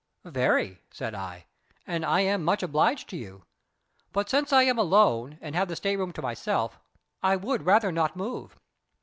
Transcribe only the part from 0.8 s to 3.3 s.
said I; "and I am much obliged to